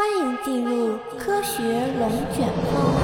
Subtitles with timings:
[0.00, 1.60] 欢迎进入科学
[1.98, 2.94] 龙卷风。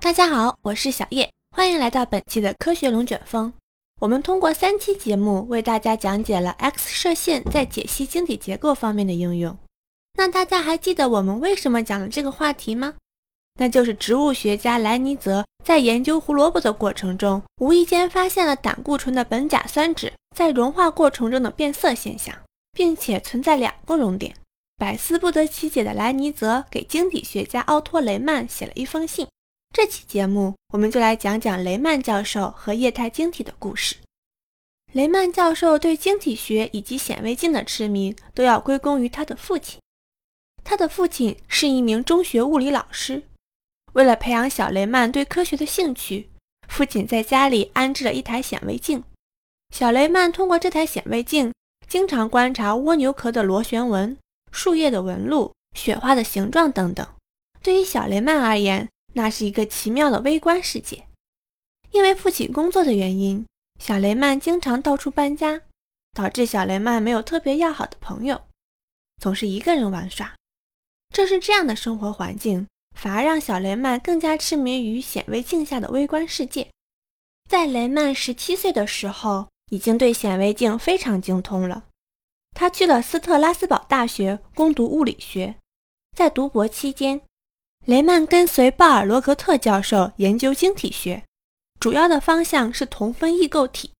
[0.00, 3.52] 大家好，我是小叶，欢迎来到本期的科学龙卷风。
[4.00, 9.56] 我们通过三期节目为大家讲解了 X 射线在解析晶体结构方面的应用。
[10.16, 12.94] 那大家还记得我们为什么讲了这个话题吗？
[13.58, 22.34] 那就是植物学家莱尼泽在研究胡萝卜的过程中，无意间发现了胆固醇的苯甲酸酯在融化过程中的变色现象，
[22.72, 24.34] 并且存在两个熔点。
[24.76, 29.26] 百思不得其解的莱尼泽给晶体学家奥托·雷曼写了一封信。
[29.72, 33.96] 这期节目，我们就来讲讲雷曼教授和液态晶体的故事。
[34.92, 39.80] 雷曼教授对晶体学以及显微镜的痴迷，都要归功于他的父亲。
[40.64, 43.22] 他的父亲是一名中学物理老师。
[43.92, 46.30] 为了培养小雷曼对科学的兴趣，
[46.68, 49.04] 父亲在家里安置了一台显微镜。
[49.72, 51.52] 小雷曼通过这台显微镜，
[51.86, 54.16] 经常观察蜗牛壳的螺旋纹、
[54.50, 57.06] 树叶的纹路、雪花的形状等等。
[57.62, 61.06] 对于小雷曼而言，那是一个奇妙的微观世界。
[61.90, 63.46] 因为父亲工作的原因，
[63.78, 65.60] 小雷曼经常到处搬家，
[66.12, 68.42] 导致小雷曼没有特别要好的朋友，
[69.20, 70.34] 总是一个人玩耍。
[71.14, 72.66] 正是这样的生活环境，
[72.98, 76.68] 反而让小雷曼更加痴迷于显微镜下的微观世界。
[77.48, 81.84] 在雷曼十七岁的时候，已经对显微镜非常精通了。
[82.56, 85.54] 他去了斯特拉斯堡大学攻读物理学，
[86.16, 87.20] 在读博期间。
[87.84, 91.22] 雷曼跟随鲍尔罗格特教授研究晶体学，
[91.78, 93.92] 主要的方向是同分异构体，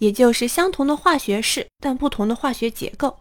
[0.00, 3.20] 也就是相同的化学式但不同的化学结构。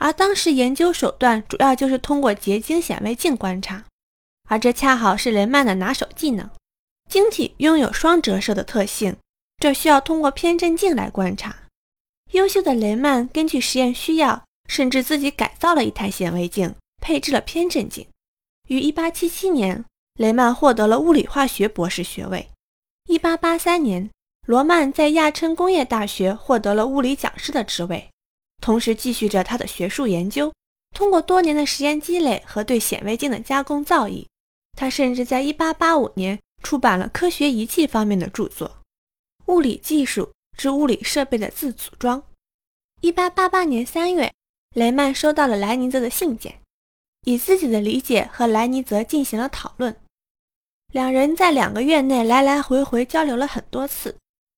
[0.00, 3.84] 而当时研究手段主要就是通过结晶显微镜观察，
[4.48, 6.48] 而这恰好是雷曼的拿手技能。
[7.08, 9.16] 晶体拥有双折射的特性，
[9.58, 11.54] 这需要通过偏振镜来观察。
[12.32, 18.06] 优秀的雷曼根据实验需要，甚至自己改造了一台显微镜，配置了偏振镜。
[18.68, 19.84] 于1877年，
[20.14, 22.48] 雷曼获得了物理化学博士学位。
[23.08, 24.10] 1883年，
[24.46, 28.08] 罗曼在亚琛工业大学获得了物理讲师的职位，
[28.60, 30.52] 同时继续着他的学术研究。
[30.96, 34.26] 通过多年的实验积累和对显微镜的加工造诣，
[34.76, 38.68] 他甚至在1885年出版了科学仪器方面的著作
[39.52, 42.22] 《物理技术之物理设备的自组装》。
[43.12, 44.32] 1888年3月，
[44.74, 46.60] 雷曼收到了莱尼泽的信件。
[47.24, 49.94] 以自己的理解和莱尼泽进行了讨论，
[50.90, 54.16] 两人在两个月内来来回回交流了很多次。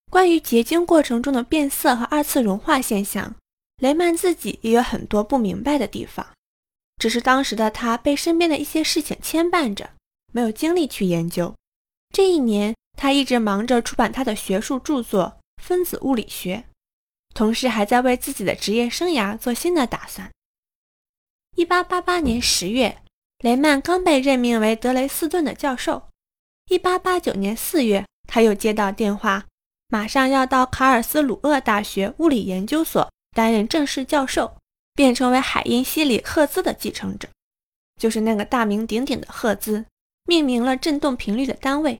[0.08, 3.34] 关于结晶过程中的变色和二次融化现象，
[3.82, 6.24] 雷曼自己也有很多不明白的地方，
[6.98, 9.90] 只是当时的他被身边的一些事情牵绊着，
[10.32, 11.52] 没有精力去研究。
[12.14, 16.58] 这一年，他一直忙着出版他的学术著作《分子物理学》，
[17.34, 20.30] 同时还在为自己的职业生涯做新的打算。
[21.56, 23.02] 一八八八年十月，
[23.38, 26.04] 雷曼刚被任命为德雷斯顿的教授。
[26.70, 29.46] 一八八九年四月，他又接到电话，
[29.88, 34.56] 马上要到卡尔斯鲁厄大学物理研究所担任正式教授，
[34.94, 37.28] 并成为海因希里赫兹的继承者，
[38.00, 39.84] 就是那个大名鼎鼎的赫兹，
[40.24, 41.98] 命名了振动频率的单位。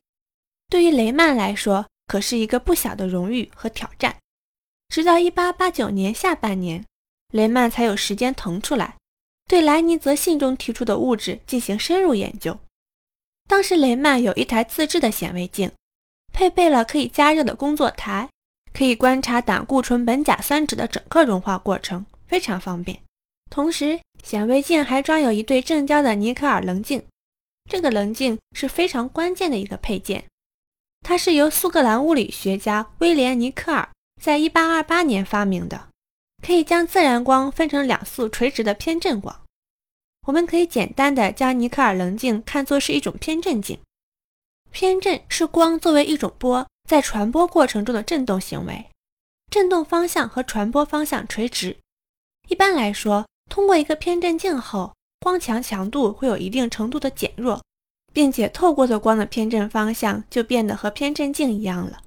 [0.69, 4.17] 对于雷曼来说，可是一个不小的荣誉和挑战。
[4.89, 6.85] 直到一八八九年下半年，
[7.33, 8.97] 雷曼才有时间腾出来。
[9.49, 12.59] 对莱尼泽信中提出的物质进行深入研究。
[13.49, 15.71] 当时雷曼有一台自制的显微镜，
[16.33, 18.31] 配备了可以加热的工作台，
[18.73, 22.99] 可以观察胆固醇苯甲酸酯的整个融化过程，非常方便。
[23.51, 27.03] 同时，显微镜还装有一对正焦的尼克尔棱镜，
[27.69, 30.25] 这个棱镜是非常关键的一个配件。
[31.05, 33.89] 它是由苏格兰物理学家威廉尼克尔
[34.23, 35.89] 在1828年发明的，
[36.43, 39.43] 可以将自然光分成两束垂直的偏振光。
[40.27, 43.79] 我们可以简单的将尼克尔棱镜看作是一种偏振镜。
[44.71, 48.87] 偏振是光作为一种波在传播过程中的振动行为，
[49.51, 51.77] 振动方向和传播方向垂直。
[52.49, 57.63] 一般来说，通过一个偏振镜后，光强强度会有一定程度的减弱，
[58.13, 62.03] 并且透过的光的偏振方向就变得和偏振镜一样了。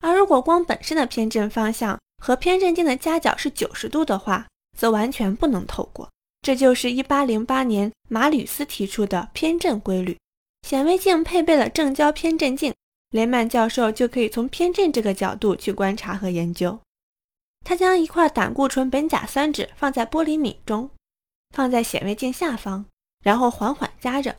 [0.00, 6.08] 而如果光本身的偏振方向和偏振镜的夹角是九十度的话，则完全不能透过。
[6.42, 10.16] 这就是1808年马吕斯提出的偏振规律。
[10.66, 12.72] 显微镜配备了正交偏振镜，
[13.16, 16.78] 雷曼教授就可以从偏振这个角度去观察和研究。
[17.64, 20.90] 他将一块胆固醇苯甲酸酯放在玻璃皿中，
[21.54, 22.84] 放在显微镜下方，
[23.24, 24.36] 然后缓缓加热。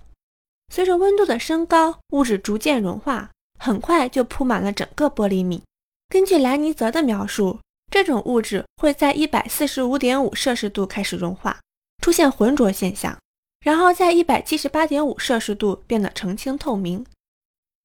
[0.71, 5.61] 随着温度的升高，物质逐渐融化，很快就铺满了整个玻璃皿。
[6.07, 7.59] 根据莱尼泽的描述，
[7.91, 11.59] 这种物质会在一百四十五点五摄氏度开始融化，
[12.03, 13.17] 出现浑浊现象，
[13.59, 17.05] 然后在一百七十八点五摄氏度变得澄清透明。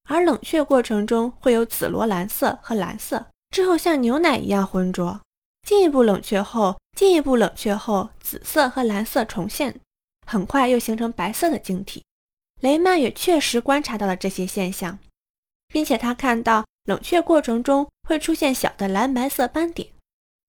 [0.09, 5.21] 而冷却过程中会有紫罗兰色和蓝色，之后像牛奶一样浑浊。
[5.67, 9.79] 进一步冷却后，进一步冷却后，紫色和蓝色重现，
[10.27, 12.03] 很快又形成白色的晶体。
[12.61, 14.99] 雷曼也确实观察到了这些现象，
[15.69, 19.89] 并且他看到冷却过程中会出现小的蓝白色斑点，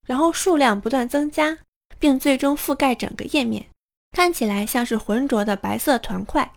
[0.08, 1.60] 然后数量不断增加，
[2.00, 3.68] 并最终覆盖整个页面，
[4.12, 6.54] 看起来像是浑浊的白色团块。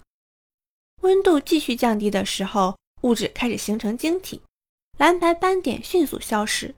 [1.03, 4.41] 温度继续降低的时候，物质开始形成晶体，
[4.99, 6.75] 蓝白斑点迅速消失。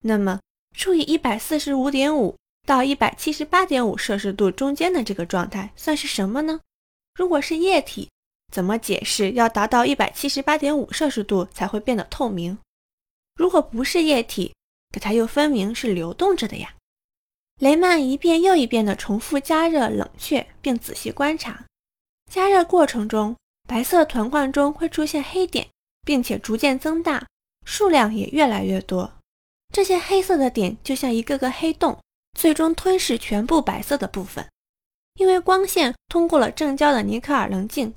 [0.00, 0.40] 那么，
[0.76, 2.36] 处于一百四十五点五
[2.66, 6.60] 到一百七十八点五摄氏度中间的这个状态算是什么呢？
[7.14, 8.08] 如果是液体，
[8.50, 12.58] 怎么解释要达到一百七十八点五摄氏度才会变得透明？
[13.34, 14.54] 如果不是液体，
[14.92, 16.74] 可它又分明是流动着的呀。
[17.60, 21.64] 雷曼一遍又一遍地重复加热、冷却，并仔细观察。
[22.30, 23.36] 加热过程中，
[23.68, 25.68] 白色团块中会出现黑点，
[26.04, 27.26] 并且逐渐增大，
[27.64, 29.12] 数量也越来越多。
[29.72, 31.98] 这些黑色的点就像一个个黑洞，
[32.38, 34.46] 最终吞噬全部白色的部分。
[35.14, 37.94] 因为光线通过了正焦的尼克尔棱镜，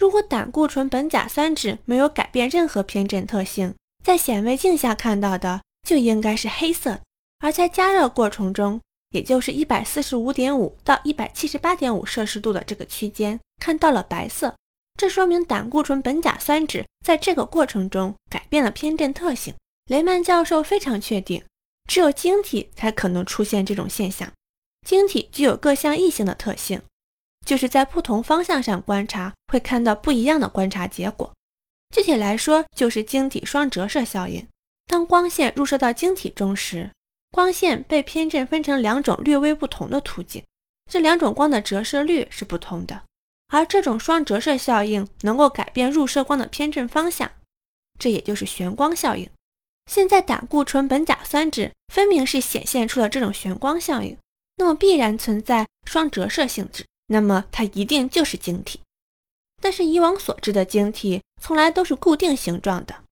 [0.00, 7.00] 如果胆固醇苯甲酸酯没有改变任何偏振特性，在显微镜下看到的就应该是黑色。
[7.40, 14.56] 而在加热过程中，也就是一百四十五点五到一百七十八点五摄氏度的这个区间，看到了白色，
[14.96, 19.54] 这说明胆固醇苯甲酸酯在这个过程中改变了偏振特性。
[19.86, 21.44] 雷曼教授非常确定，
[21.88, 24.32] 只有晶体才可能出现这种现象。
[24.86, 26.80] 晶体具有各项异性的特性，
[27.44, 31.32] 就是在不同方向上观察会看到不一样的观察结果。
[31.94, 34.46] 具体来说，就是晶体双折射效应。
[34.86, 36.90] 当光线入射到晶体中时，
[37.30, 40.42] 光线被偏振分成两种略微不同的途径，
[40.90, 43.02] 这两种光的折射率是不同的。
[43.48, 47.30] 而这种双折射效应能够改变入射光的偏振方向，
[47.98, 49.28] 这也就是旋光效应。
[49.90, 54.16] 现在胆固醇苯甲酸酯分明是显现出了这种旋光效应。
[54.56, 58.80] 那么必然存在双折射性质，那么它一定就是晶体。
[59.60, 63.04] 但是以往所知的晶体从来都是固定形状的，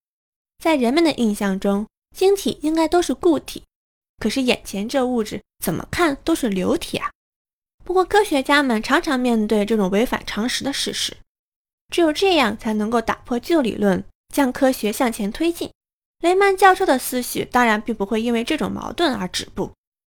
[0.57, 3.63] 在人们的印象中，晶体应该都是固体。
[4.17, 7.11] 可是眼前这物质怎么看都是流体啊！
[7.85, 11.15] 不过科学家们常常面对这种违反常识的事实，
[11.89, 14.03] 只有这样才能够打破旧理论，
[14.33, 15.69] 将科学向前推进。
[16.19, 19.71] 雷曼教授的思绪当然并不会因为这种矛盾而止步。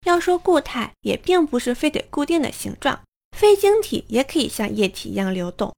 [0.04, 3.02] 要说固态，也并不是非得固定的形状，
[3.36, 5.74] 非晶体也可以像液体一样流动，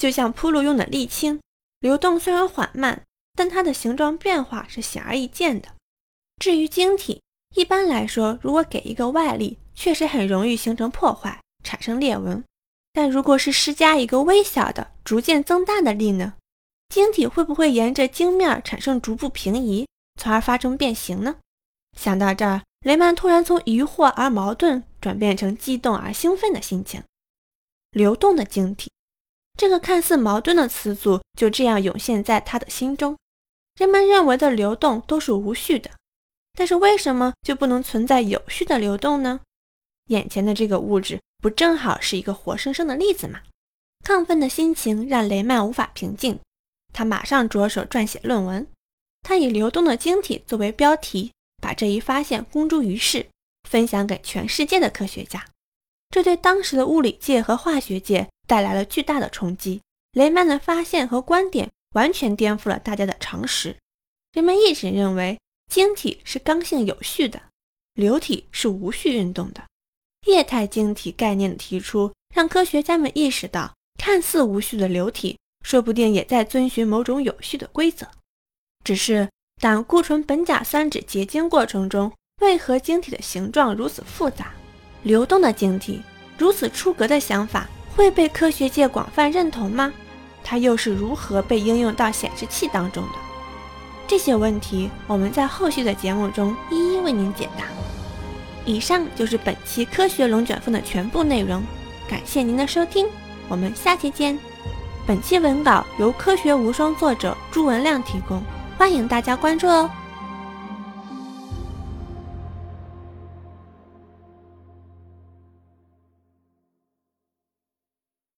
[0.00, 1.40] 就像铺路用的沥青，
[1.80, 3.02] 流动虽然缓慢，
[3.34, 5.70] 但它的形状变化是显而易见的。
[6.38, 7.22] 至于晶体，
[7.54, 12.44] 一般来说，如果给一个外力，确实很容易形成破坏，产生裂纹。
[12.92, 16.34] 但如果是施加一个微小的、逐渐增大的力呢？
[16.88, 19.86] 晶体会不会沿着晶面产生逐步平移，
[20.20, 21.36] 从而发生变形呢？
[21.98, 22.62] 想到这儿。
[22.84, 27.02] 雷曼突然从疑惑而矛盾转变成激动而兴奋的心情。
[27.92, 28.90] 流动的晶体，
[29.58, 33.16] 这个看似矛盾的词组就这样涌现在他的心中。
[33.78, 35.90] 人们认为的流动都是无序的，
[36.54, 39.40] 但是为什么就不能存在有序的流动呢？
[40.06, 43.40] 眼前的这个物质不正好是一个活生生的例子吗？
[44.04, 46.38] 亢奋的心情让雷曼无法平静，
[46.92, 48.66] 他马上着手撰写论文。
[49.22, 51.32] 他以流动的晶体作为标题。
[51.62, 53.26] 把这一发现公诸于世，
[53.66, 55.46] 分享给全世界的科学家，
[56.10, 59.80] 这对当时的物理界和化学界带来了巨大的冲击。
[60.12, 63.78] 雷曼的发现和观点完全颠覆了大家的常识。
[64.34, 67.40] 人们一直认为晶体是刚性有序的，
[67.94, 69.62] 流体是无序运动的。
[70.26, 78.08] 液态晶体概念的提出，让科学家们意识到，看似无序的流体，说不定也在遵循某种有序的规则，
[78.84, 79.28] 只是。
[79.60, 84.52] 胆固醇苯甲酸酯结晶过程中，为何晶体的形状如此复杂？
[85.04, 86.02] 流动的晶体
[86.36, 89.92] 如此出格的想法会被科学界广泛认同吗？
[90.42, 93.23] 它又是如何被应用到显示器当中的？
[94.06, 97.64] 这些问题，我们在后续的节目中一一为您解答。
[98.64, 101.62] 以上就是本期科学龙卷风的全部内容，
[102.08, 103.06] 感谢您的收听，
[103.48, 104.38] 我们下期见。
[105.06, 108.42] 本期文稿由科学无双作者朱文亮提供。
[108.78, 109.90] 欢迎大家关注哦。